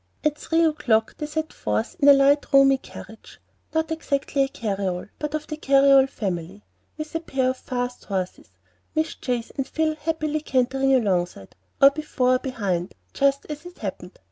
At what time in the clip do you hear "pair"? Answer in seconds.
7.19-7.51